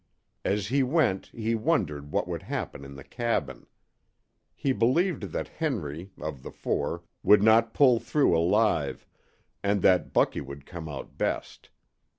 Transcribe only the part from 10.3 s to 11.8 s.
would come out best.